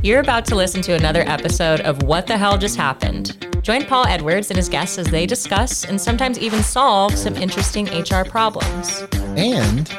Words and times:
You're 0.00 0.20
about 0.20 0.44
to 0.46 0.54
listen 0.54 0.80
to 0.82 0.92
another 0.94 1.22
episode 1.26 1.80
of 1.80 2.02
What 2.04 2.28
the 2.28 2.38
Hell 2.38 2.56
Just 2.56 2.76
Happened. 2.76 3.48
Join 3.62 3.84
Paul 3.84 4.06
Edwards 4.06 4.48
and 4.48 4.56
his 4.56 4.68
guests 4.68 4.96
as 4.96 5.08
they 5.08 5.26
discuss 5.26 5.84
and 5.84 6.00
sometimes 6.00 6.38
even 6.38 6.62
solve 6.62 7.16
some 7.16 7.34
interesting 7.34 7.86
HR 7.86 8.24
problems. 8.24 9.02
And 9.36 9.92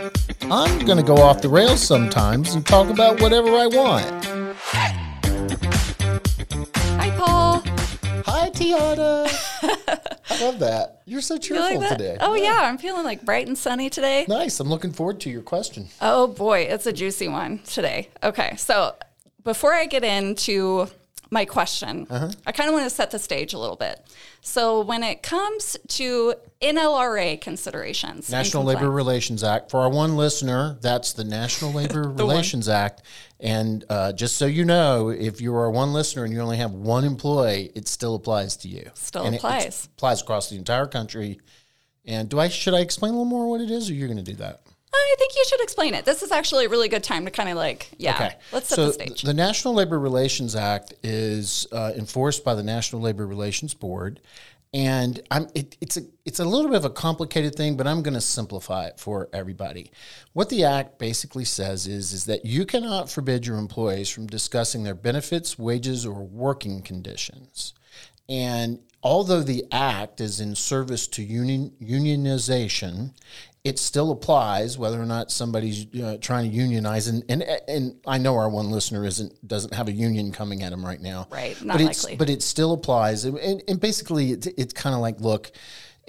I'm 0.44 0.86
going 0.86 0.98
to 0.98 1.04
go 1.04 1.18
off 1.18 1.42
the 1.42 1.50
rails 1.50 1.82
sometimes 1.86 2.56
and 2.56 2.66
talk 2.66 2.90
about 2.90 3.20
whatever 3.20 3.50
I 3.50 3.68
want. 3.68 4.26
Hi, 6.96 7.10
Paul. 7.18 7.62
Hi, 8.26 8.50
Tiana. 8.52 9.28
I 10.30 10.42
love 10.42 10.60
that. 10.60 11.02
You're 11.06 11.20
so 11.20 11.34
You 11.34 11.40
cheerful 11.42 11.78
like 11.82 11.90
today. 11.90 12.18
Oh, 12.22 12.36
yeah. 12.36 12.60
I'm 12.62 12.78
feeling 12.78 13.04
like 13.04 13.26
bright 13.26 13.48
and 13.48 13.58
sunny 13.58 13.90
today. 13.90 14.26
Nice. 14.30 14.62
I'm 14.62 14.70
looking 14.70 14.94
forward 14.94 15.20
to 15.22 15.30
your 15.30 15.42
question. 15.42 15.88
Oh, 16.00 16.28
boy. 16.28 16.62
It's 16.62 16.86
a 16.86 16.94
juicy 16.94 17.28
one 17.28 17.60
today. 17.66 18.08
Okay. 18.24 18.56
So, 18.56 18.96
before 19.44 19.74
I 19.74 19.86
get 19.86 20.04
into 20.04 20.88
my 21.32 21.46
question, 21.46 22.08
Uh-huh. 22.10 22.32
I 22.48 22.52
kind 22.52 22.70
of 22.70 22.74
want 22.74 22.86
to 22.86 22.90
set 22.90 23.12
the 23.12 23.20
stage 23.20 23.54
a 23.54 23.60
little 23.60 23.76
bit. 23.76 24.04
So, 24.42 24.82
when 24.82 25.04
it 25.04 25.22
comes 25.22 25.78
to 25.90 26.34
NLRA 26.62 27.40
considerations, 27.40 28.32
National 28.32 28.64
Labor 28.64 28.90
Relations 28.90 29.44
Act. 29.44 29.70
For 29.70 29.82
our 29.82 29.90
one 29.90 30.18
listener, 30.18 30.78
that's 30.82 31.14
the 31.14 31.24
National 31.24 31.72
Labor 31.72 32.04
Relations 32.18 32.68
Act. 32.68 33.04
And 33.40 33.86
uh, 33.90 34.12
just 34.14 34.38
so 34.38 34.46
you 34.48 34.66
know, 34.66 35.10
if 35.10 35.40
you 35.40 35.54
are 35.56 35.70
one 35.70 35.94
listener 35.94 36.24
and 36.24 36.34
you 36.34 36.40
only 36.42 36.58
have 36.58 36.72
one 36.72 37.04
employee, 37.06 37.72
it 37.76 37.88
still 37.88 38.16
applies 38.16 38.58
to 38.58 38.68
you. 38.68 38.90
Still 38.96 39.24
And 39.26 39.36
it- 39.36 39.38
applies. 39.38 39.86
It, 39.86 39.90
applies 39.98 40.22
across 40.22 40.50
the 40.50 40.56
entire 40.58 40.88
country. 40.88 41.40
And 42.06 42.28
do 42.28 42.40
I 42.40 42.48
should 42.48 42.74
I 42.74 42.80
explain 42.80 43.12
a 43.14 43.18
little 43.18 43.26
more 43.26 43.48
what 43.50 43.62
it 43.62 43.70
is, 43.70 43.90
or 43.90 43.94
you're 43.94 44.08
going 44.08 44.24
to 44.24 44.32
do 44.32 44.38
that? 44.38 44.62
I 44.94 45.16
think 45.18 45.36
you 45.36 45.46
should 45.48 45.62
explain 45.62 45.94
it. 45.94 46.06
This 46.06 46.24
is 46.24 46.32
actually 46.32 46.66
a 46.66 46.70
really 46.70 46.90
good 46.90 47.04
time 47.04 47.26
to 47.26 47.32
kind 47.32 47.50
of 47.50 47.56
like, 47.58 47.92
yeah, 47.98 48.16
Okay. 48.16 48.36
let's 48.52 48.70
set 48.70 48.76
so 48.76 48.88
the 48.88 48.94
stage. 48.94 49.22
The 49.22 49.34
National 49.34 49.74
Labor 49.74 50.00
Relations 50.00 50.56
Act 50.56 50.94
is 51.04 51.68
uh, 51.72 51.92
enforced 51.96 52.44
by 52.44 52.56
the 52.56 52.64
National 52.64 53.02
Labor 53.02 53.28
Relations 53.28 53.74
Board, 53.74 54.20
and 54.74 55.20
I'm, 55.32 55.48
it, 55.56 55.78
it's 55.82 55.98
a 55.98 56.02
it's 56.26 56.40
a 56.40 56.46
little 56.46 56.70
bit 56.70 56.78
of 56.78 56.86
a 56.86 56.92
complicated 56.92 57.56
thing, 57.56 57.76
but 57.76 57.88
I'm 57.88 58.04
going 58.04 58.14
to 58.14 58.22
simplify 58.22 58.86
it 58.86 59.00
for 59.00 59.28
everybody. 59.34 59.92
What 60.34 60.50
the 60.50 60.64
act 60.64 61.00
basically 61.00 61.46
says 61.46 61.88
is 61.88 62.14
is 62.14 62.26
that 62.26 62.46
you 62.46 62.66
cannot 62.66 63.10
forbid 63.10 63.48
your 63.48 63.58
employees 63.58 64.10
from 64.10 64.28
discussing 64.28 64.84
their 64.84 64.94
benefits, 64.96 65.58
wages, 65.58 66.06
or 66.06 66.22
working 66.24 66.82
conditions. 66.84 67.74
And 68.30 68.80
although 69.04 69.42
the 69.42 69.66
act 69.72 70.22
is 70.22 70.40
in 70.40 70.54
service 70.56 71.08
to 71.08 71.24
union, 71.24 71.72
unionization, 71.82 73.14
it 73.64 73.78
still 73.78 74.12
applies 74.12 74.78
whether 74.78 75.02
or 75.02 75.06
not 75.06 75.32
somebody's 75.32 75.86
uh, 76.02 76.18
trying 76.22 76.50
to 76.50 76.56
unionize. 76.56 77.08
And, 77.08 77.24
and 77.28 77.44
and 77.68 77.96
I 78.08 78.18
know 78.18 78.36
our 78.38 78.48
one 78.50 78.72
listener 78.72 79.06
isn't 79.06 79.46
doesn't 79.48 79.74
have 79.74 79.88
a 79.88 79.92
union 79.92 80.32
coming 80.32 80.64
at 80.64 80.72
him 80.72 80.86
right 80.86 81.02
now, 81.02 81.28
Right, 81.30 81.62
not 81.64 81.78
but 81.78 81.82
it's 81.86 82.04
likely. 82.04 82.18
but 82.18 82.30
it 82.30 82.42
still 82.42 82.72
applies. 82.72 83.26
And, 83.26 83.38
and, 83.40 83.62
and 83.68 83.80
basically, 83.82 84.32
it's, 84.32 84.48
it's 84.48 84.74
kind 84.74 84.96
of 84.96 85.02
like 85.02 85.20
look. 85.20 85.52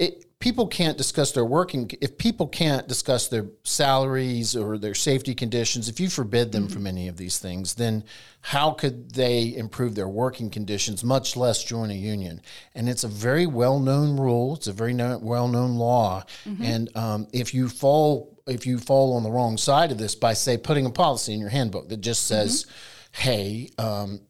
It, 0.00 0.24
people 0.40 0.66
can't 0.66 0.96
discuss 0.96 1.32
their 1.32 1.44
working 1.44 1.90
if 2.00 2.16
people 2.16 2.48
can't 2.48 2.88
discuss 2.88 3.28
their 3.28 3.46
salaries 3.62 4.56
or 4.56 4.78
their 4.78 4.94
safety 4.94 5.34
conditions 5.34 5.88
if 5.88 6.00
you 6.00 6.08
forbid 6.08 6.50
them 6.50 6.66
from 6.68 6.86
any 6.86 7.08
of 7.08 7.18
these 7.18 7.38
things 7.38 7.74
then 7.74 8.02
how 8.40 8.70
could 8.70 9.12
they 9.12 9.54
improve 9.54 9.94
their 9.94 10.08
working 10.08 10.48
conditions 10.48 11.04
much 11.04 11.36
less 11.36 11.62
join 11.62 11.90
a 11.90 11.94
union? 11.94 12.40
And 12.74 12.88
it's 12.88 13.04
a 13.04 13.08
very 13.08 13.46
well-known 13.46 14.18
rule 14.18 14.56
it's 14.56 14.66
a 14.66 14.72
very 14.72 14.94
no, 14.94 15.18
well-known 15.18 15.74
law. 15.76 16.24
And 16.64 16.96
um, 16.96 17.28
if 17.32 17.52
you 17.52 17.68
fall 17.68 18.40
if 18.46 18.66
you 18.66 18.78
fall 18.78 19.16
on 19.16 19.22
the 19.22 19.30
wrong 19.30 19.58
side 19.58 19.92
of 19.92 19.98
this 19.98 20.14
by 20.14 20.32
say 20.32 20.56
putting 20.56 20.86
a 20.86 20.90
policy 20.90 21.34
in 21.34 21.40
your 21.40 21.50
handbook 21.50 21.90
that 21.90 22.00
just 22.00 22.26
says 22.26 22.66
hey 23.12 23.68
um, 23.78 24.20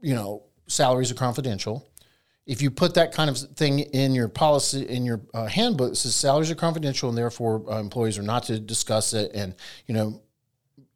you 0.00 0.14
know 0.14 0.44
salaries 0.66 1.10
are 1.10 1.14
confidential 1.16 1.86
if 2.46 2.62
you 2.62 2.70
put 2.70 2.94
that 2.94 3.12
kind 3.12 3.30
of 3.30 3.38
thing 3.56 3.80
in 3.80 4.14
your 4.14 4.28
policy 4.28 4.82
in 4.88 5.04
your 5.04 5.20
uh, 5.34 5.46
handbook, 5.46 5.92
it 5.92 5.96
says 5.96 6.14
salaries 6.14 6.50
are 6.50 6.54
confidential 6.54 7.08
and 7.08 7.16
therefore 7.16 7.64
uh, 7.70 7.78
employees 7.78 8.18
are 8.18 8.22
not 8.22 8.44
to 8.44 8.58
discuss 8.58 9.12
it, 9.12 9.30
and 9.34 9.54
you 9.86 9.94
know 9.94 10.22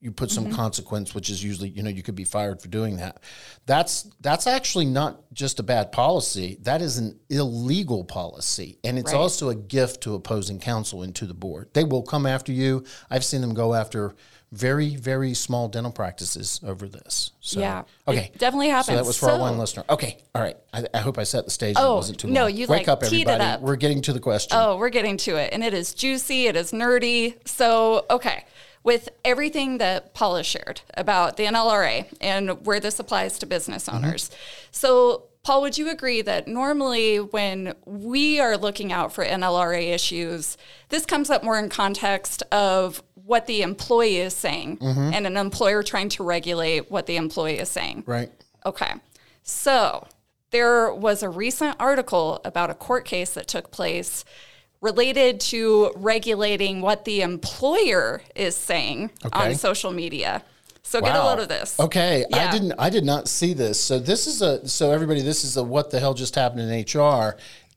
you 0.05 0.13
put 0.13 0.31
some 0.31 0.45
mm-hmm. 0.45 0.55
consequence, 0.55 1.15
which 1.15 1.31
is 1.31 1.43
usually 1.43 1.71
you 1.71 1.83
know 1.83 1.89
you 1.89 2.03
could 2.03 2.15
be 2.15 2.25
fired 2.25 2.61
for 2.61 2.69
doing 2.69 2.99
that. 2.99 3.21
That's 3.65 4.03
that's 4.21 4.47
actually 4.47 4.85
not 4.85 5.33
just 5.33 5.59
a 5.59 5.63
bad 5.63 5.93
policy. 5.93 6.59
That 6.61 6.83
is 6.83 6.99
an 6.99 7.19
illegal 7.31 8.05
policy, 8.05 8.79
and 8.85 8.99
it's 8.99 9.13
Right. 9.13 9.19
also 9.19 9.49
a 9.49 9.55
gift 9.55 10.03
to 10.03 10.15
opposing 10.15 10.61
counsel 10.61 11.03
and 11.03 11.15
to 11.15 11.25
the 11.27 11.33
board. 11.33 11.71
They 11.73 11.85
will 11.85 12.03
come 12.03 12.27
after 12.27 12.53
you. 12.53 12.85
I've 13.11 13.25
seen 13.25 13.41
them 13.41 13.55
go 13.55 13.73
after 13.73 14.15
very 14.53 14.95
very 14.95 15.35
small 15.35 15.69
dental 15.69 15.91
practices 15.91 16.61
over 16.63 16.87
this. 16.87 17.31
So, 17.41 17.61
Yeah, 17.61 17.85
Okay. 18.07 18.31
definitely 18.39 18.69
So 18.69 18.73
happens. 18.73 18.99
that 18.99 19.07
was 19.07 19.17
for 19.17 19.31
our 19.31 19.39
one 19.39 19.59
listener. 19.59 19.85
Okay. 19.89 20.19
All 20.35 20.43
right. 20.43 20.57
I, 20.73 20.85
I 20.95 20.99
hope 20.99 21.19
I 21.19 21.25
set 21.25 21.45
the 21.47 21.51
stage. 21.51 21.75
Oh, 21.77 21.95
it 21.95 21.97
wasn't 21.97 22.21
too 22.21 22.29
no, 22.29 22.43
long. 22.43 22.55
you, 22.55 22.67
Wake 22.69 22.81
like, 22.81 22.89
up, 22.89 23.03
everybody. 23.03 23.43
up. 23.43 23.63
We're 23.63 23.75
getting 23.77 24.03
to 24.03 24.13
the 24.13 24.21
question. 24.21 24.57
Oh, 24.57 24.77
we're 24.77 24.91
getting 24.91 25.17
to 25.19 25.37
it. 25.37 25.53
And 25.53 25.65
it 25.65 25.75
is 25.75 25.93
juicy, 25.93 26.47
it 26.47 26.55
is 26.55 26.71
nerdy. 26.71 27.37
So, 27.49 28.05
okay, 28.11 28.45
with 28.85 29.09
everything 29.25 29.79
that 29.79 30.15
Paul 30.15 30.37
has 30.37 30.47
shared 30.47 30.83
about 30.95 31.37
the 31.37 31.45
NLRA 31.45 32.07
and 32.21 32.65
where 32.65 32.79
this 32.79 33.01
applies 33.01 33.39
to 33.41 33.47
business 33.47 33.87
Mm-hmm. 33.89 34.05
owners. 34.05 34.31
So, 34.71 35.25
Paul, 35.43 35.61
would 35.63 35.77
you 35.77 35.91
agree 35.91 36.23
that 36.23 36.47
normally 36.49 37.19
when 37.19 37.75
we 37.85 38.41
are 38.41 38.57
looking 38.57 38.93
out 38.93 39.13
for 39.13 39.25
NLRA 39.25 39.93
issues, 39.93 40.57
this 40.89 41.05
comes 41.05 41.29
up 41.29 41.43
more 41.45 41.59
in 41.59 41.69
context 41.69 42.43
of 42.53 43.03
what 43.15 43.47
the 43.47 43.61
employee 43.63 44.19
is 44.19 44.35
saying 44.35 44.79
Mm-hmm. 44.79 45.11
and 45.15 45.27
an 45.27 45.37
employer 45.37 45.83
trying 45.83 46.09
to 46.11 46.23
regulate 46.25 46.91
what 46.91 47.07
the 47.07 47.17
employee 47.17 47.59
is 47.59 47.69
saying? 47.71 48.05
Right. 48.07 48.31
Okay. 48.65 48.93
So 49.43 50.07
there 50.51 50.95
was 50.95 51.23
a 51.23 51.29
recent 51.29 51.77
article 51.79 52.41
about 52.45 52.71
a 52.71 52.75
court 52.75 53.05
case 53.05 53.35
that 53.35 53.47
took 53.49 53.71
place 53.71 54.25
related 54.85 55.41
to 55.41 55.91
regulating 55.97 56.83
what 56.83 57.07
the 57.07 57.23
employer 57.23 58.21
is 58.35 58.55
saying 58.55 59.11
Okay. 59.25 59.49
on 59.51 59.55
social 59.55 59.91
media. 59.93 60.43
So 60.83 61.01
get 61.01 61.17
a 61.17 61.25
load 61.25 61.39
of 61.39 61.49
this. 61.49 61.81
Okay. 61.81 62.27
I 62.33 62.51
didn't. 62.53 62.75
I 62.79 62.91
did 62.91 63.05
not 63.05 63.27
see 63.27 63.55
this. 63.55 63.83
So 63.83 63.99
this 63.99 64.27
is 64.27 64.43
a. 64.43 64.69
So 64.69 64.91
everybody, 64.93 65.23
this 65.23 65.43
is 65.43 65.57
a 65.57 65.65
what 65.65 65.91
the 65.91 65.99
hell 65.99 66.13
just 66.13 66.35
happened 66.35 66.61
in 66.71 66.83
HR, 66.83 67.37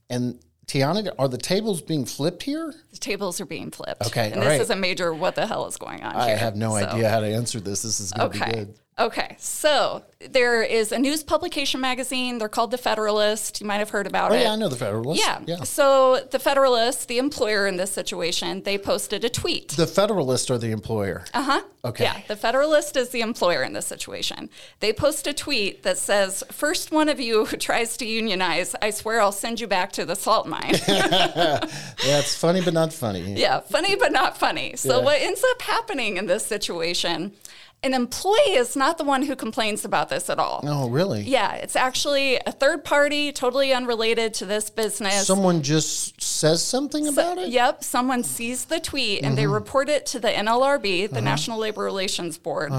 and 0.10 0.38
Tiana, 0.68 1.10
are 1.18 1.30
the 1.30 1.38
tables 1.38 1.82
being 1.82 2.04
flipped 2.04 2.44
here? 2.44 2.74
The 2.92 2.98
tables 2.98 3.40
are 3.40 3.46
being 3.46 3.72
flipped. 3.72 4.06
Okay, 4.08 4.32
And 4.34 4.42
this 4.42 4.48
right. 4.50 4.60
is 4.62 4.70
a 4.70 4.76
major 4.76 5.14
what 5.14 5.36
the 5.36 5.48
hell 5.48 5.66
is 5.68 5.78
going 5.78 6.04
on 6.04 6.14
I 6.18 6.28
here. 6.28 6.38
have 6.38 6.58
no 6.58 6.72
So- 6.78 6.86
idea 6.86 7.10
how 7.10 7.22
to 7.22 7.28
answer 7.28 7.62
this. 7.62 7.84
This 7.84 8.02
is 8.02 8.12
going 8.12 8.32
to 8.32 8.40
be 8.46 8.52
good. 8.52 8.76
Okay. 9.00 9.36
So 9.40 10.04
there 10.32 10.64
is 10.64 10.92
a 10.92 10.98
news 10.98 11.24
publication 11.24 11.80
magazine. 11.80 12.40
They're 12.40 12.50
called 12.50 12.72
The 12.72 12.78
Federalist. 12.80 13.62
You 13.62 13.68
might 13.68 13.78
have 13.78 13.92
heard 13.92 14.08
about 14.08 14.32
Oh 14.32 14.36
it. 14.36 14.42
yeah, 14.42 14.54
I 14.54 14.56
know 14.56 14.70
the 14.70 14.76
Federalist. 14.76 15.22
Yeah. 15.22 15.40
Yeah. 15.46 15.64
So 15.64 16.26
the 16.32 16.40
Federalist, 16.40 17.08
the 17.08 17.20
employer 17.20 17.68
in 17.68 17.78
this 17.78 17.92
situation, 17.92 18.64
they 18.64 18.78
posted 18.78 19.24
a 19.24 19.30
tweet. 19.30 19.70
The 19.70 19.86
Federalist 19.88 20.50
are 20.50 20.58
the 20.58 20.72
employer. 20.72 21.26
Uh 21.34 21.44
huh. 21.44 21.62
Okay. 21.88 22.04
Yeah, 22.06 22.22
the 22.28 22.36
Federalist 22.36 22.96
is 22.98 23.10
the 23.10 23.22
employer 23.22 23.64
in 23.64 23.74
this 23.74 23.86
situation. 23.88 24.50
They 24.80 24.94
post 24.94 25.28
a 25.28 25.34
tweet 25.34 25.84
that 25.84 25.98
says, 25.98 26.44
First 26.52 26.92
one 26.92 27.10
of 27.10 27.20
you 27.20 27.46
who 27.46 27.58
tries 27.70 27.98
to 27.98 28.06
unionize, 28.06 28.76
I 28.82 28.90
swear 28.92 29.20
I'll 29.22 29.32
send 29.32 29.60
you 29.60 29.68
back 29.68 29.92
to 29.94 30.06
the 30.06 30.16
salt 30.16 30.48
mine. 30.48 30.76
Yeah, 32.06 32.20
it's 32.20 32.36
funny 32.36 32.62
but 32.62 32.74
not 32.74 32.94
funny. 32.94 33.34
yeah, 33.34 33.60
funny 33.60 33.96
but 33.96 34.12
not 34.12 34.38
funny. 34.38 34.76
So, 34.76 34.98
Yeah. 35.00 35.04
what 35.06 35.22
ends 35.22 35.44
up 35.52 35.62
happening 35.62 36.18
in 36.18 36.26
this 36.28 36.46
situation, 36.46 37.34
an 37.84 37.94
employee 37.94 38.56
is 38.56 38.76
not 38.76 38.98
the 38.98 39.04
one 39.04 39.22
who 39.22 39.36
complains 39.36 39.86
about 39.86 40.10
this 40.10 40.30
at 40.32 40.40
all. 40.40 40.62
Oh, 40.64 40.90
really? 40.90 41.22
Yeah, 41.22 41.54
it's 41.54 41.76
actually 41.76 42.38
a 42.38 42.52
third 42.52 42.84
party, 42.84 43.32
totally 43.32 43.72
unrelated 43.72 44.34
to 44.36 44.46
this 44.46 44.72
business. 44.72 45.28
Someone 45.28 45.62
just 45.62 46.20
says 46.20 46.64
something 46.64 47.08
about 47.08 47.38
it. 47.38 47.50
Yep, 47.50 47.84
someone 47.84 48.24
sees 48.24 48.66
the 48.66 48.80
tweet 48.80 49.24
and 49.24 49.38
they 49.38 49.44
Mm-hmm. 49.44 49.54
report 49.54 49.90
it 49.90 50.08
to 50.08 50.20
the 50.20 50.30
NLRB, 50.30 51.12
the 51.12 51.22
National 51.22 51.60
Labor 51.60 51.77
Relations 51.84 52.38
Board. 52.38 52.72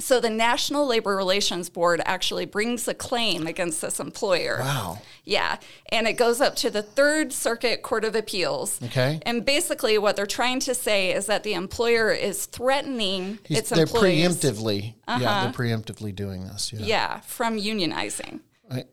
So 0.00 0.18
the 0.20 0.28
National 0.28 0.86
Labor 0.88 1.14
Relations 1.14 1.70
Board 1.70 2.02
actually 2.04 2.46
brings 2.46 2.88
a 2.88 2.94
claim 2.94 3.46
against 3.46 3.80
this 3.80 4.00
employer. 4.00 4.58
Wow. 4.60 4.98
Yeah, 5.24 5.58
and 5.92 6.08
it 6.08 6.14
goes 6.14 6.40
up 6.40 6.56
to 6.56 6.68
the 6.68 6.82
Third 6.82 7.32
Circuit 7.32 7.82
Court 7.82 8.04
of 8.04 8.16
Appeals. 8.16 8.80
Okay. 8.82 9.20
And 9.24 9.44
basically, 9.44 9.96
what 9.98 10.16
they're 10.16 10.26
trying 10.26 10.58
to 10.60 10.74
say 10.74 11.12
is 11.12 11.26
that 11.26 11.44
the 11.44 11.54
employer 11.54 12.10
is 12.10 12.46
threatening 12.46 13.38
He's- 13.46 13.60
its 13.60 13.70
they're 13.70 13.82
employees. 13.84 14.26
preemptively. 14.36 14.94
Yeah, 15.06 15.14
Uh-huh. 15.14 15.42
they're 15.44 15.52
preemptively 15.52 16.14
doing 16.14 16.44
this. 16.48 16.72
Yeah. 16.72 16.80
Yeah, 16.84 17.20
from 17.20 17.56
unionizing. 17.56 18.40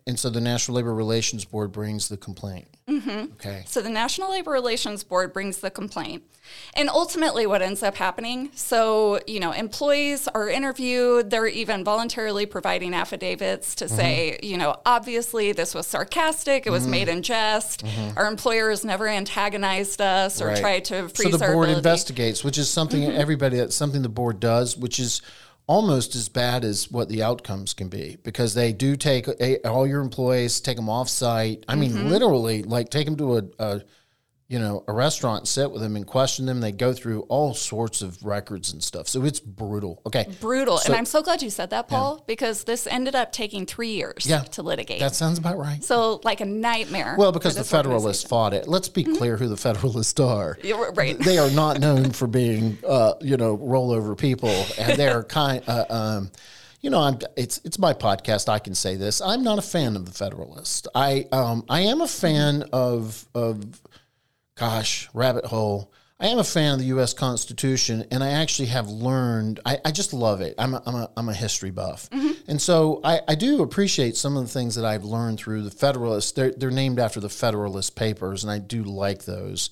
And 0.05 0.19
so 0.19 0.29
the 0.29 0.41
National 0.41 0.77
Labor 0.77 0.93
Relations 0.93 1.45
Board 1.45 1.71
brings 1.71 2.09
the 2.09 2.17
complaint. 2.17 2.67
Mm-hmm. 2.87 3.33
Okay. 3.33 3.63
So 3.67 3.81
the 3.81 3.89
National 3.89 4.31
Labor 4.31 4.51
Relations 4.51 5.03
Board 5.03 5.31
brings 5.31 5.59
the 5.59 5.71
complaint. 5.71 6.23
And 6.73 6.89
ultimately, 6.89 7.47
what 7.47 7.61
ends 7.61 7.81
up 7.81 7.95
happening 7.95 8.51
so, 8.53 9.19
you 9.25 9.39
know, 9.39 9.53
employees 9.53 10.27
are 10.27 10.49
interviewed, 10.49 11.29
they're 11.29 11.47
even 11.47 11.85
voluntarily 11.85 12.45
providing 12.45 12.93
affidavits 12.93 13.75
to 13.75 13.85
mm-hmm. 13.85 13.95
say, 13.95 14.39
you 14.43 14.57
know, 14.57 14.75
obviously 14.85 15.53
this 15.53 15.73
was 15.73 15.87
sarcastic, 15.87 16.67
it 16.67 16.69
was 16.71 16.83
mm-hmm. 16.83 16.91
made 16.91 17.07
in 17.07 17.21
jest, 17.21 17.85
mm-hmm. 17.85 18.17
our 18.17 18.27
employer 18.27 18.69
has 18.69 18.83
never 18.83 19.07
antagonized 19.07 20.01
us 20.01 20.41
or 20.41 20.47
Right. 20.47 20.59
tried 20.59 20.85
to 20.85 21.09
So 21.13 21.29
the 21.29 21.45
our 21.45 21.53
board 21.53 21.69
investigates, 21.69 22.43
which 22.43 22.57
is 22.57 22.69
something 22.69 23.05
everybody 23.05 23.57
that's 23.57 23.75
something 23.75 24.01
the 24.01 24.09
board 24.09 24.41
does, 24.41 24.75
which 24.75 24.99
is 24.99 25.21
almost 25.71 26.15
as 26.15 26.27
bad 26.27 26.65
as 26.65 26.91
what 26.91 27.07
the 27.07 27.23
outcomes 27.23 27.73
can 27.73 27.87
be 27.87 28.17
because 28.23 28.53
they 28.53 28.73
do 28.73 28.97
take 28.97 29.25
a, 29.39 29.65
all 29.65 29.87
your 29.87 30.01
employees, 30.01 30.59
take 30.59 30.75
them 30.75 30.89
off 30.89 31.07
site. 31.07 31.63
I 31.65 31.75
mean, 31.75 31.91
mm-hmm. 31.91 32.09
literally, 32.09 32.61
like 32.63 32.89
take 32.89 33.05
them 33.05 33.15
to 33.15 33.37
a, 33.37 33.43
a 33.57 33.81
you 34.51 34.59
know, 34.59 34.83
a 34.89 34.91
restaurant, 34.91 35.47
sit 35.47 35.71
with 35.71 35.81
them 35.81 35.95
and 35.95 36.05
question 36.05 36.45
them. 36.45 36.59
They 36.59 36.73
go 36.73 36.91
through 36.91 37.21
all 37.29 37.53
sorts 37.53 38.01
of 38.01 38.21
records 38.25 38.73
and 38.73 38.83
stuff. 38.83 39.07
So 39.07 39.23
it's 39.23 39.39
brutal. 39.39 40.01
Okay. 40.05 40.27
Brutal. 40.41 40.77
and 40.85 40.93
I'm 40.93 41.05
so 41.05 41.23
glad 41.23 41.41
you 41.41 41.49
said 41.49 41.69
that, 41.69 41.87
Paul, 41.87 42.21
because 42.27 42.65
this 42.65 42.85
ended 42.85 43.15
up 43.15 43.31
taking 43.31 43.65
three 43.65 43.93
years 43.93 44.25
Yeah. 44.25 44.41
to 44.41 44.61
litigate. 44.61 44.99
That 44.99 45.15
sounds 45.15 45.37
about 45.37 45.57
right. 45.57 45.81
so 45.81 46.19
like 46.25 46.41
a 46.41 46.45
nightmare. 46.45 47.15
Well, 47.17 47.31
because 47.31 47.55
the 47.55 47.63
Federalists 47.63 48.23
fought 48.27 48.53
it. 48.53 48.67
Let's 48.67 48.89
be 48.89 49.05
clear 49.05 49.37
who 49.37 49.47
the 49.47 49.55
Federalists 49.55 50.19
are. 50.19 50.57
You're 50.63 50.91
right. 50.91 51.17
They 51.17 51.37
are 51.37 51.49
not 51.51 51.79
known 51.79 52.11
for 52.11 52.27
being, 52.27 52.77
uh, 52.85 53.13
you 53.21 53.37
know, 53.37 53.57
rollover 53.57 54.17
people, 54.17 54.49
and 54.77 54.99
they're 54.99 55.23
kind. 55.39 55.63
Uh, 55.65 55.85
um, 55.89 56.31
you 56.81 56.89
know, 56.89 56.99
I'm. 56.99 57.19
It's 57.37 57.61
it's 57.63 57.79
my 57.79 57.93
podcast. 57.93 58.49
I 58.49 58.59
can 58.59 58.75
say 58.75 58.95
this. 58.97 59.21
I'm 59.21 59.43
not 59.43 59.59
a 59.59 59.61
fan 59.61 59.95
of 59.95 60.05
the 60.05 60.11
Federalists. 60.11 60.87
I 60.93 61.27
um 61.31 61.63
I 61.69 61.81
am 61.81 62.01
a 62.01 62.07
fan 62.07 62.63
of 62.73 63.25
of, 63.33 63.79
gosh, 64.61 65.09
rabbit 65.15 65.45
hole. 65.45 65.91
I 66.19 66.27
am 66.27 66.37
a 66.37 66.43
fan 66.43 66.73
of 66.73 66.79
the 66.79 66.85
U.S. 66.85 67.15
Constitution, 67.15 68.05
and 68.11 68.23
I 68.23 68.29
actually 68.29 68.67
have 68.67 68.87
learned. 68.87 69.59
I, 69.65 69.79
I 69.83 69.89
just 69.89 70.13
love 70.13 70.41
it. 70.41 70.53
I'm 70.59 70.75
a, 70.75 70.83
I'm 70.85 70.93
a, 70.93 71.09
I'm 71.17 71.29
a 71.29 71.33
history 71.33 71.71
buff, 71.71 72.07
and 72.47 72.61
so 72.61 73.01
I, 73.03 73.21
I 73.27 73.33
do 73.33 73.63
appreciate 73.63 74.15
some 74.15 74.37
of 74.37 74.43
the 74.43 74.49
things 74.49 74.75
that 74.75 74.85
I've 74.85 75.03
learned 75.03 75.39
through 75.39 75.63
the 75.63 75.71
Federalists. 75.71 76.33
They're, 76.33 76.51
they're 76.51 76.69
named 76.69 76.99
after 76.99 77.19
the 77.19 77.27
Federalist 77.27 77.95
Papers, 77.95 78.43
and 78.43 78.51
I 78.51 78.59
do 78.59 78.83
like 78.83 79.25
those. 79.25 79.71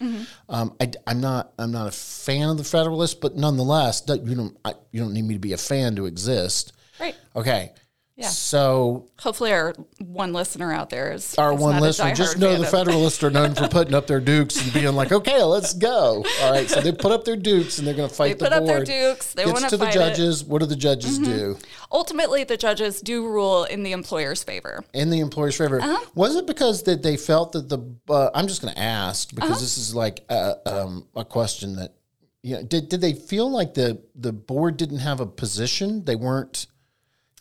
Um, 0.49 0.75
I, 0.81 0.91
am 1.05 1.21
not 1.21 1.53
I'm 1.59 1.71
not 1.71 1.87
a 1.87 1.91
fan 1.91 2.49
of 2.49 2.57
the 2.57 2.63
Federalists, 2.63 3.13
but 3.13 3.37
nonetheless, 3.37 4.01
you 4.07 4.33
don't 4.33 4.57
I, 4.65 4.73
you 4.91 5.01
don't 5.01 5.13
need 5.13 5.25
me 5.25 5.35
to 5.35 5.39
be 5.39 5.53
a 5.53 5.57
fan 5.57 5.95
to 5.97 6.07
exist. 6.07 6.73
right. 6.99 7.15
Okay. 7.35 7.73
Yeah. 8.19 8.27
So 8.27 9.07
Hopefully, 9.21 9.53
our 9.53 9.73
one 9.99 10.33
listener 10.33 10.73
out 10.73 10.89
there 10.89 11.13
is 11.13 11.35
our 11.37 11.53
is 11.53 11.59
one 11.61 11.79
listener, 11.81 12.13
just 12.13 12.37
know 12.37 12.57
the 12.57 12.65
Federalists 12.65 13.23
are 13.23 13.29
known 13.29 13.55
for 13.55 13.69
putting 13.69 13.93
up 13.93 14.07
their 14.07 14.19
dukes 14.19 14.61
and 14.61 14.73
being 14.73 14.93
like, 14.93 15.13
"Okay, 15.13 15.41
let's 15.41 15.73
go." 15.73 16.25
All 16.41 16.51
right, 16.51 16.69
so 16.69 16.81
they 16.81 16.91
put 16.91 17.13
up 17.13 17.23
their 17.23 17.37
dukes 17.37 17.77
and 17.79 17.87
they're 17.87 17.93
going 17.93 18.09
to 18.09 18.13
fight 18.13 18.37
They 18.37 18.45
the 18.45 18.45
put 18.45 18.53
up 18.53 18.65
their 18.65 18.83
dukes. 18.83 19.33
They 19.33 19.45
want 19.45 19.69
to 19.69 19.77
the 19.77 19.85
fight 19.85 19.95
it. 19.95 19.99
Mm-hmm. 19.99 20.09
judges. 20.09 20.43
What 20.43 20.59
do 20.59 20.65
the 20.65 20.75
judges 20.75 21.17
do 21.17 21.57
Ultimately, 21.93 22.43
the 22.43 22.57
judges 22.57 22.99
do 23.01 23.25
rule 23.25 23.63
in 23.63 23.83
the 23.83 23.93
employer's 23.93 24.43
favor. 24.43 24.83
in 24.93 25.09
the 25.11 25.21
employer's 25.21 25.55
favor? 25.57 25.81
Uh-huh. 25.81 26.05
Was 26.13 26.35
it 26.35 26.45
because 26.45 26.83
that 26.83 27.01
they 27.03 27.15
felt 27.15 27.53
that 27.53 27.69
the? 27.69 27.79
Uh, 28.09 28.29
I'm 28.35 28.47
just 28.47 28.61
going 28.61 28.73
to 28.73 28.79
ask 28.81 29.33
because 29.33 29.51
Uh-huh. 29.51 29.59
this 29.59 29.77
is 29.77 29.95
like 29.95 30.25
a, 30.29 30.57
um, 30.65 31.07
a 31.15 31.23
question 31.23 31.77
that 31.77 31.93
you 32.43 32.55
know. 32.55 32.63
Did 32.63 32.89
did 32.89 32.99
they 32.99 33.13
feel 33.13 33.49
like 33.49 33.75
the 33.75 34.01
the 34.13 34.33
board 34.33 34.75
didn't 34.75 34.99
have 34.99 35.21
a 35.21 35.25
position? 35.25 36.03
They 36.03 36.15
weren't. 36.17 36.67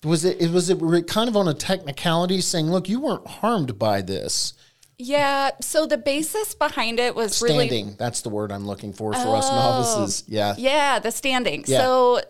Was 0.04 0.24
it, 0.24 0.50
was 0.50 0.70
it 0.70 0.78
kind 1.06 1.28
of 1.28 1.36
on 1.36 1.48
a 1.48 1.54
technicality 1.54 2.40
saying, 2.40 2.70
look, 2.70 2.88
you 2.88 3.00
weren't 3.00 3.26
harmed 3.26 3.78
by 3.78 4.00
this. 4.00 4.52
Yeah. 4.98 5.50
So 5.60 5.86
the 5.86 5.96
basis 5.96 6.54
behind 6.54 6.98
it 6.98 7.14
was 7.14 7.40
really 7.40 7.68
Standing. 7.68 7.94
That's 7.98 8.22
the 8.22 8.28
word 8.30 8.50
I'm 8.50 8.66
looking 8.66 8.92
for 8.92 9.12
for 9.12 9.36
us 9.36 9.48
novices. 9.50 10.24
Yeah. 10.26 10.54
Yeah, 10.58 10.98
the 10.98 11.10
standing. 11.12 11.64
Yeah. 11.66 11.78
So 11.80 12.20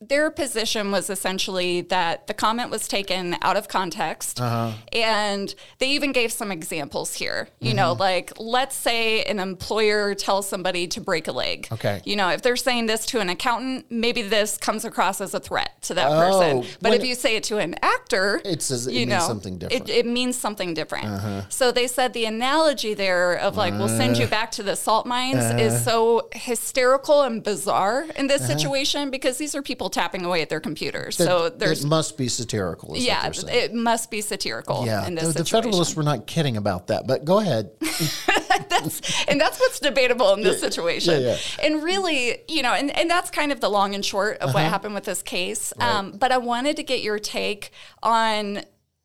their 0.00 0.30
position 0.30 0.90
was 0.90 1.10
essentially 1.10 1.82
that 1.82 2.26
the 2.26 2.34
comment 2.34 2.70
was 2.70 2.88
taken 2.88 3.36
out 3.42 3.56
of 3.56 3.68
context. 3.68 4.40
Uh-huh. 4.40 4.72
And 4.92 5.54
they 5.78 5.90
even 5.90 6.10
gave 6.12 6.32
some 6.32 6.50
examples 6.50 7.14
here. 7.14 7.48
You 7.60 7.74
know, 7.74 7.92
Mm-hmm. 7.92 8.00
like 8.00 8.32
let's 8.38 8.74
say 8.76 9.22
an 9.24 9.38
employer 9.38 10.14
tells 10.14 10.48
somebody 10.48 10.88
to 10.88 11.00
break 11.00 11.28
a 11.28 11.32
leg. 11.32 11.68
Okay. 11.72 12.02
You 12.04 12.16
know, 12.16 12.30
if 12.30 12.42
they're 12.42 12.56
saying 12.56 12.86
this 12.86 13.06
to 13.06 13.20
an 13.20 13.28
accountant, 13.28 13.86
maybe 13.90 14.22
this 14.22 14.56
comes 14.58 14.84
across 14.84 15.20
as 15.20 15.34
a 15.34 15.40
threat 15.40 15.80
to 15.82 15.94
that 15.94 16.08
Oh, 16.10 16.18
person. 16.18 16.78
But 16.82 16.94
if 16.94 17.04
you 17.04 17.14
say 17.14 17.36
it 17.36 17.44
to 17.44 17.58
an 17.58 17.76
actor, 17.82 18.40
It 18.44 18.60
says 18.62 18.86
it 18.88 18.92
you 18.94 19.00
means 19.06 19.10
know, 19.10 19.20
something 19.20 19.58
different. 19.58 19.82
Uh-huh. 19.82 19.92
It, 19.92 19.98
it 20.00 20.06
means 20.06 20.36
something 20.36 20.74
different. 20.74 21.52
So 21.52 21.70
they 21.70 21.86
said 21.86 22.07
the 22.08 22.24
analogy 22.24 22.94
there 22.94 23.34
of 23.38 23.56
like, 23.56 23.74
we'll 23.74 23.88
send 23.88 24.18
you 24.18 24.26
back 24.26 24.50
to 24.52 24.62
the 24.62 24.76
salt 24.76 25.06
mines 25.06 25.44
is 25.60 25.84
so 25.84 26.28
hysterical 26.32 27.22
and 27.22 27.42
bizarre 27.42 28.06
in 28.16 28.26
this 28.26 28.42
Uh-huh. 28.42 28.56
situation 28.56 29.10
because 29.10 29.36
these 29.38 29.54
are 29.54 29.62
people 29.62 29.90
tapping 29.90 30.24
away 30.24 30.42
at 30.42 30.48
their 30.48 30.60
computers. 30.60 31.16
so 31.16 31.48
there's, 31.48 31.84
it 31.84 31.88
must 31.88 32.16
be 32.16 32.28
satirical. 32.28 32.94
Is 32.94 33.04
yeah, 33.04 33.26
what 33.26 33.44
it 33.52 33.74
must 33.74 34.10
be 34.10 34.20
satirical 34.20 34.84
yeah. 34.86 35.06
in 35.06 35.14
The, 35.14 35.20
this 35.22 35.28
the 35.34 35.38
situation. 35.44 35.62
Federalists 35.70 35.96
were 35.96 36.02
not 36.02 36.26
kidding 36.26 36.56
about 36.56 36.86
that, 36.88 37.06
but 37.06 37.24
go 37.24 37.38
ahead. 37.40 37.70
that's, 38.68 39.24
and 39.28 39.40
that's 39.40 39.58
what's 39.60 39.80
debatable 39.80 40.34
in 40.34 40.42
this 40.42 40.60
situation. 40.60 41.22
yeah. 41.22 41.36
And 41.62 41.82
really, 41.82 42.38
you 42.48 42.62
know, 42.62 42.72
and, 42.72 42.90
and 42.96 43.10
that's 43.10 43.30
kind 43.30 43.52
of 43.52 43.60
the 43.60 43.68
long 43.68 43.94
and 43.94 44.04
short 44.04 44.38
of 44.38 44.54
what 44.54 44.60
Uh-huh. 44.62 44.70
happened 44.70 44.94
with 44.94 45.04
this 45.04 45.22
case. 45.22 45.72
Um, 45.78 46.12
but 46.12 46.32
I 46.32 46.38
wanted 46.38 46.76
to 46.76 46.82
get 46.82 47.00
your 47.02 47.18
take 47.18 47.70
on 48.02 48.62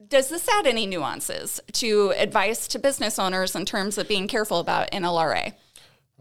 does 0.08 0.30
this 0.30 0.48
add 0.48 0.66
any 0.68 0.86
nuances 0.86 1.60
to 1.74 2.14
advice 2.18 2.68
to 2.70 2.80
business 2.80 3.20
owners 3.20 3.56
in 3.56 3.66
terms 3.66 3.98
of 3.98 4.08
being 4.08 4.28
careful 4.28 4.60
about 4.60 4.92
NLRA? 4.92 5.54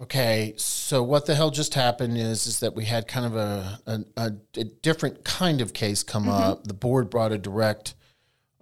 Okay, 0.01 0.55
so 0.57 1.03
what 1.03 1.27
the 1.27 1.35
hell 1.35 1.51
just 1.51 1.75
happened 1.75 2.17
is 2.19 2.47
is 2.47 2.61
that 2.61 2.75
we 2.75 2.85
had 2.87 3.07
kind 3.07 3.27
of 3.27 3.37
a 3.37 3.79
a, 3.87 4.01
a, 4.17 4.33
a 4.57 4.65
different 4.65 5.25
kind 5.25 5.61
of 5.61 5.73
case 5.73 6.03
come 6.03 6.25
Mm-hmm. 6.25 6.31
up. 6.43 6.65
The 6.65 6.75
board 6.75 7.11
brought 7.11 7.31
a 7.33 7.39
direct 7.39 7.95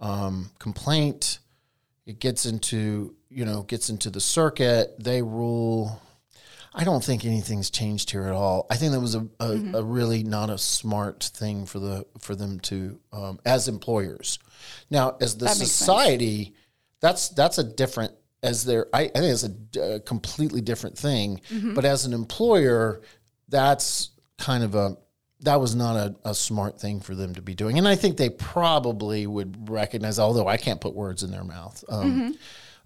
um, 0.00 0.50
complaint. 0.58 1.38
It 2.06 2.18
gets 2.18 2.46
into 2.46 3.14
you 3.30 3.44
know 3.44 3.62
gets 3.62 3.88
into 3.90 4.10
the 4.10 4.20
circuit. 4.20 4.96
They 4.98 5.22
rule. 5.22 6.02
I 6.72 6.84
don't 6.84 7.02
think 7.02 7.24
anything's 7.24 7.70
changed 7.70 8.10
here 8.10 8.24
at 8.24 8.32
all. 8.32 8.66
I 8.70 8.76
think 8.76 8.92
that 8.92 9.00
was 9.00 9.14
a, 9.16 9.26
a, 9.40 9.48
Mm-hmm. 9.48 9.74
a 9.74 9.82
really 9.82 10.22
not 10.22 10.50
a 10.50 10.58
smart 10.58 11.24
thing 11.34 11.66
for 11.66 11.78
the 11.80 12.06
for 12.20 12.34
them 12.36 12.60
to 12.60 13.00
um, 13.12 13.40
as 13.44 13.66
employers. 13.68 14.38
Now, 14.88 15.16
as 15.20 15.36
the 15.36 15.46
That 15.46 15.56
society, 15.56 16.54
that's 17.00 17.30
that's 17.30 17.58
a 17.58 17.64
different 17.64 18.12
as 18.42 18.64
their. 18.64 18.86
I, 18.94 19.02
I 19.02 19.08
think 19.08 19.24
it's 19.32 19.76
a 19.76 20.00
completely 20.00 20.60
different 20.60 20.96
thing. 20.96 21.40
Mm-hmm. 21.50 21.74
But 21.74 21.84
as 21.84 22.04
an 22.06 22.12
employer, 22.12 23.00
that's 23.48 24.10
kind 24.38 24.62
of 24.62 24.74
a 24.74 24.96
that 25.40 25.60
was 25.60 25.74
not 25.74 25.96
a, 25.96 26.14
a 26.24 26.34
smart 26.34 26.78
thing 26.80 27.00
for 27.00 27.14
them 27.14 27.34
to 27.34 27.42
be 27.42 27.54
doing. 27.54 27.78
And 27.78 27.88
I 27.88 27.96
think 27.96 28.16
they 28.18 28.28
probably 28.30 29.26
would 29.26 29.70
recognize, 29.70 30.18
although 30.18 30.46
I 30.46 30.56
can't 30.58 30.80
put 30.80 30.94
words 30.94 31.22
in 31.22 31.30
their 31.30 31.44
mouth. 31.44 31.82
Um, 31.88 32.36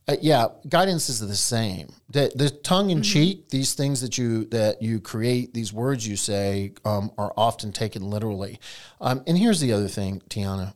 uh, 0.07 0.17
yeah, 0.21 0.49
guidance 0.69 1.09
is 1.09 1.21
the 1.21 1.35
same. 1.35 1.89
The, 2.11 2.31
the 2.35 2.51
tongue 2.51 2.91
in 2.91 3.03
cheek, 3.03 3.49
these 3.49 3.75
things 3.75 4.03
that 4.03 4.19
you 4.19 4.45
that 4.47 4.83
you 4.83 5.01
create, 5.01 5.55
these 5.55 5.73
words 5.73 6.07
you 6.07 6.17
say, 6.17 6.75
um, 6.85 7.11
are 7.17 7.33
often 7.37 7.73
taken 7.73 8.11
literally. 8.11 8.61
Um, 9.01 9.23
and 9.27 9.39
here's 9.39 9.61
the 9.61 9.73
other 9.73 9.89
thing, 9.89 10.21
Tiana, 10.29 10.75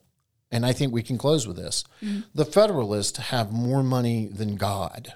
and 0.50 0.64
I 0.64 0.72
think 0.72 0.92
we 0.92 1.02
can 1.02 1.18
close 1.18 1.46
with 1.46 1.56
this: 1.56 1.84
the 2.34 2.46
Federalists 2.46 3.18
have 3.18 3.52
more 3.52 3.82
money 3.82 4.28
than 4.28 4.56
God. 4.56 5.12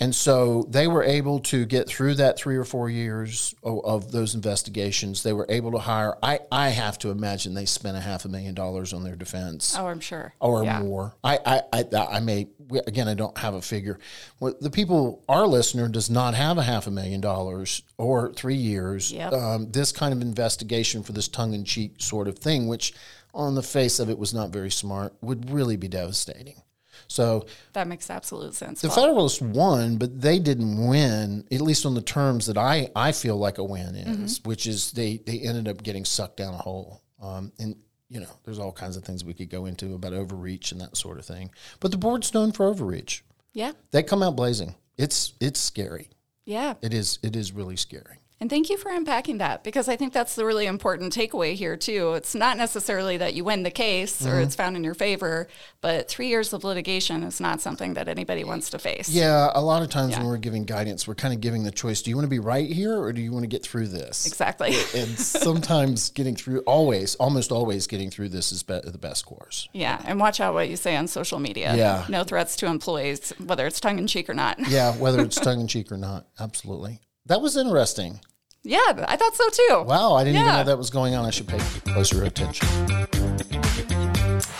And 0.00 0.14
so 0.14 0.64
they 0.68 0.86
were 0.86 1.02
able 1.02 1.40
to 1.40 1.64
get 1.66 1.88
through 1.88 2.14
that 2.14 2.38
three 2.38 2.56
or 2.56 2.64
four 2.64 2.88
years 2.88 3.54
of, 3.64 3.84
of 3.84 4.12
those 4.12 4.34
investigations. 4.36 5.22
They 5.24 5.32
were 5.32 5.46
able 5.48 5.72
to 5.72 5.78
hire. 5.78 6.16
I, 6.22 6.38
I 6.52 6.68
have 6.68 6.98
to 7.00 7.10
imagine 7.10 7.54
they 7.54 7.64
spent 7.64 7.96
a 7.96 8.00
half 8.00 8.24
a 8.24 8.28
million 8.28 8.54
dollars 8.54 8.92
on 8.92 9.02
their 9.02 9.16
defense 9.16 9.74
Oh, 9.76 9.86
I'm 9.86 9.98
sure. 10.00 10.34
or 10.40 10.62
Yeah. 10.62 10.80
more. 10.82 11.16
I, 11.24 11.38
I, 11.44 11.62
I, 11.72 12.06
I 12.16 12.20
may 12.20 12.46
again. 12.86 13.08
I 13.08 13.14
don't 13.14 13.36
have 13.38 13.54
a 13.54 13.62
figure. 13.62 13.98
What 14.38 14.60
the 14.60 14.70
people, 14.70 15.24
our 15.28 15.46
listener, 15.46 15.88
does 15.88 16.08
not 16.10 16.34
have 16.34 16.58
a 16.58 16.62
half 16.62 16.86
a 16.86 16.90
million 16.90 17.20
dollars 17.20 17.82
or 17.96 18.32
three 18.34 18.54
years. 18.56 19.10
Yep. 19.10 19.32
Um, 19.32 19.70
this 19.72 19.90
kind 19.90 20.12
of 20.12 20.20
investigation 20.22 21.02
for 21.02 21.12
this 21.12 21.28
tongue-in-cheek 21.28 21.94
sort 21.98 22.28
of 22.28 22.38
thing, 22.38 22.68
which 22.68 22.92
on 23.34 23.54
the 23.54 23.62
face 23.62 23.98
of 23.98 24.08
it 24.10 24.18
was 24.18 24.32
not 24.34 24.50
very 24.50 24.70
smart, 24.70 25.12
would 25.22 25.50
really 25.50 25.76
be 25.76 25.88
devastating. 25.88 26.62
So 27.06 27.46
That 27.72 27.86
makes 27.88 28.10
absolute 28.10 28.54
sense. 28.54 28.80
the 28.80 28.88
Paul. 28.88 28.96
Federalists 28.96 29.40
won, 29.40 29.96
but 29.98 30.20
they 30.20 30.38
didn't 30.38 30.86
win, 30.88 31.44
at 31.52 31.60
least 31.60 31.86
on 31.86 31.94
the 31.94 32.02
terms 32.02 32.46
that 32.46 32.58
I, 32.58 32.90
I 32.96 33.12
feel 33.12 33.36
like 33.36 33.58
a 33.58 33.64
win 33.64 33.94
is, 33.94 34.40
which 34.44 34.66
is 34.66 34.92
they, 34.92 35.18
they 35.18 35.40
ended 35.40 35.68
up 35.68 35.82
getting 35.82 36.04
sucked 36.04 36.36
down 36.38 36.54
a 36.54 36.58
hole. 36.58 37.02
Um, 37.22 37.52
and, 37.58 37.76
you 38.08 38.20
know, 38.20 38.30
there's 38.44 38.58
all 38.58 38.72
kinds 38.72 38.96
of 38.96 39.04
things 39.04 39.24
we 39.24 39.34
could 39.34 39.50
go 39.50 39.66
into 39.66 39.94
about 39.94 40.12
overreach 40.12 40.72
and 40.72 40.80
that 40.80 40.96
sort 40.96 41.18
of 41.18 41.24
thing. 41.24 41.50
But 41.80 41.90
the 41.90 41.98
board's 41.98 42.32
known 42.34 42.52
for 42.52 42.66
overreach. 42.66 43.22
yeah. 43.52 43.72
They 43.90 44.02
come 44.02 44.22
out 44.22 44.36
blazing. 44.36 44.74
It's 44.96 45.34
it's 45.40 45.60
scary. 45.60 46.08
Yeah. 46.44 46.74
It 46.82 46.92
is 46.94 47.18
it 47.22 47.36
is 47.36 47.52
really 47.52 47.76
scary. 47.76 48.18
And 48.40 48.48
thank 48.48 48.70
you 48.70 48.76
for 48.76 48.90
unpacking 48.92 49.38
that 49.38 49.64
because 49.64 49.88
I 49.88 49.96
think 49.96 50.12
that's 50.12 50.36
the 50.36 50.44
really 50.44 50.66
important 50.66 51.12
takeaway 51.12 51.54
here, 51.54 51.76
too. 51.76 52.12
It's 52.14 52.34
not 52.36 52.56
necessarily 52.56 53.16
that 53.16 53.34
you 53.34 53.42
win 53.44 53.64
the 53.64 53.70
case 53.70 54.22
Mm-hmm. 54.22 54.30
or 54.32 54.40
it's 54.40 54.54
found 54.54 54.76
in 54.76 54.84
your 54.84 54.94
favor, 54.94 55.48
but 55.80 56.08
three 56.08 56.28
years 56.28 56.52
of 56.52 56.62
litigation 56.64 57.22
is 57.22 57.40
not 57.40 57.60
something 57.60 57.94
that 57.94 58.08
anybody 58.08 58.44
wants 58.44 58.70
to 58.70 58.78
face. 58.78 59.08
Yeah, 59.08 59.50
a 59.54 59.60
lot 59.60 59.82
of 59.82 59.90
times 59.90 60.16
when 60.16 60.26
we're 60.26 60.36
giving 60.38 60.64
guidance, 60.64 61.06
we're 61.08 61.14
kind 61.14 61.34
of 61.34 61.40
giving 61.40 61.62
the 61.64 61.70
choice: 61.70 62.00
do 62.02 62.10
you 62.10 62.16
want 62.16 62.24
to 62.24 62.30
be 62.30 62.38
right 62.38 62.70
here 62.70 62.96
or 62.98 63.12
do 63.12 63.20
you 63.20 63.32
want 63.32 63.42
to 63.42 63.48
get 63.48 63.62
through 63.64 63.88
this? 63.88 64.26
Exactly. 64.26 64.68
And 64.94 65.18
sometimes 65.18 66.10
getting 66.10 66.36
through, 66.36 66.60
always, 66.60 67.14
almost 67.16 67.50
always 67.52 67.86
getting 67.86 68.10
through 68.10 68.28
this 68.30 68.52
is 68.52 68.62
be- 68.62 68.80
the 68.84 68.98
best 68.98 69.26
course. 69.26 69.68
Yeah. 69.72 70.00
And 70.04 70.20
watch 70.20 70.40
out 70.40 70.54
what 70.54 70.68
you 70.68 70.76
say 70.76 70.96
on 70.96 71.06
social 71.08 71.38
media. 71.38 71.74
Yeah. 71.74 72.04
No 72.08 72.24
threats 72.24 72.56
to 72.56 72.66
employees, 72.66 73.32
whether 73.44 73.66
it's 73.66 73.80
tongue 73.80 73.98
in 73.98 74.06
cheek 74.06 74.28
or 74.30 74.34
not. 74.34 74.58
Yeah, 74.68 74.94
whether 74.96 75.20
it's 75.24 75.40
tongue 75.40 75.60
in 75.60 75.66
cheek 75.68 75.90
or 75.92 75.96
not. 75.98 76.26
Absolutely. 76.38 77.00
That 77.28 77.40
was 77.42 77.56
interesting. 77.56 78.20
Yeah, 78.64 79.04
I 79.06 79.14
thought 79.16 79.36
so 79.36 79.48
too. 79.50 79.84
Wow, 79.86 80.14
I 80.14 80.24
didn't 80.24 80.40
even 80.40 80.52
know 80.52 80.64
that 80.64 80.78
was 80.78 80.88
going 80.88 81.14
on. 81.14 81.26
I 81.26 81.30
should 81.30 81.46
pay 81.46 81.58
closer 81.92 82.24
attention. 82.24 82.66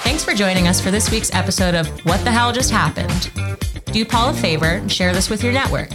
Thanks 0.05 0.23
for 0.23 0.35
joining 0.35 0.69
us 0.69 0.79
for 0.81 0.91
this 0.91 1.11
week's 1.11 1.35
episode 1.35 1.75
of 1.75 1.89
What 2.05 2.23
the 2.25 2.31
Hell 2.31 2.53
Just 2.53 2.71
Happened. 2.71 3.31
Do 3.87 4.05
Paul 4.05 4.29
a 4.31 4.35
favor 4.35 4.67
and 4.67 4.93
share 4.93 5.15
this 5.15 5.31
with 5.31 5.43
your 5.43 5.55
network. 5.55 5.89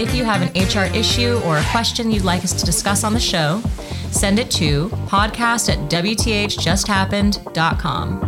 If 0.00 0.12
you 0.14 0.24
have 0.24 0.42
an 0.42 0.48
HR 0.60 0.86
issue 0.96 1.40
or 1.44 1.58
a 1.58 1.64
question 1.70 2.10
you'd 2.10 2.24
like 2.24 2.42
us 2.42 2.58
to 2.58 2.66
discuss 2.66 3.04
on 3.04 3.14
the 3.14 3.20
show, 3.20 3.62
send 4.10 4.40
it 4.40 4.50
to 4.52 4.88
podcast 5.06 5.68
at 5.72 5.78
WTHJustHappened.com. 5.90 8.26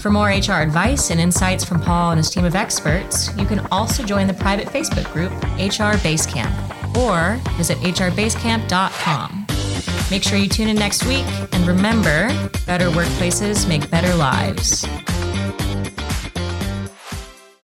For 0.00 0.10
more 0.10 0.28
HR 0.28 0.62
advice 0.62 1.10
and 1.10 1.20
insights 1.20 1.64
from 1.64 1.82
Paul 1.82 2.12
and 2.12 2.18
his 2.18 2.30
team 2.30 2.46
of 2.46 2.54
experts, 2.54 3.28
you 3.36 3.44
can 3.44 3.58
also 3.70 4.02
join 4.02 4.26
the 4.26 4.32
private 4.32 4.68
Facebook 4.68 5.12
group 5.12 5.30
HR 5.58 5.98
Basecamp 6.00 6.69
or 6.96 7.40
visit 7.56 7.78
hrbasecamp.com. 7.78 9.46
Make 10.10 10.24
sure 10.24 10.38
you 10.38 10.48
tune 10.48 10.68
in 10.68 10.76
next 10.76 11.06
week 11.06 11.24
and 11.52 11.66
remember 11.66 12.28
better 12.66 12.90
workplaces 12.90 13.68
make 13.68 13.88
better 13.90 14.14
lives. 14.14 14.84